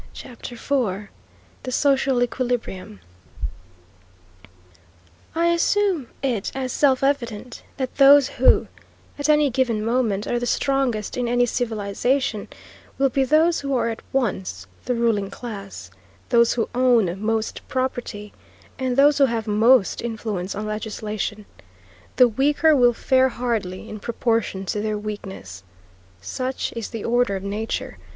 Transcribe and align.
CHAPTER 0.13 0.55
IV 0.55 1.09
THE 1.61 1.71
SOCIAL 1.71 2.23
EQUILIBRIUM 2.23 3.01
I 5.35 5.45
assume 5.49 6.07
it 6.23 6.51
as 6.55 6.73
self 6.73 7.03
evident 7.03 7.61
that 7.77 7.97
those 7.97 8.27
who, 8.27 8.65
at 9.19 9.29
any 9.29 9.51
given 9.51 9.85
moment, 9.85 10.25
are 10.25 10.39
the 10.39 10.47
strongest 10.47 11.17
in 11.17 11.27
any 11.27 11.45
civilization, 11.45 12.47
will 12.97 13.09
be 13.09 13.23
those 13.23 13.59
who 13.59 13.75
are 13.75 13.89
at 13.89 14.01
once 14.11 14.65
the 14.85 14.95
ruling 14.95 15.29
class, 15.29 15.91
those 16.29 16.53
who 16.53 16.67
own 16.73 17.21
most 17.23 17.61
property, 17.67 18.33
and 18.79 18.97
those 18.97 19.19
who 19.19 19.25
have 19.25 19.45
most 19.45 20.01
influence 20.01 20.55
on 20.55 20.65
legislation. 20.65 21.45
The 22.15 22.27
weaker 22.27 22.75
will 22.75 22.93
fare 22.93 23.29
hardly 23.29 23.87
in 23.87 23.99
proportion 23.99 24.65
to 24.65 24.81
their 24.81 24.97
weakness. 24.97 25.63
Such 26.19 26.73
is 26.75 26.89
the 26.89 27.03
order 27.05 27.35
of 27.35 27.43
nature. 27.43 27.99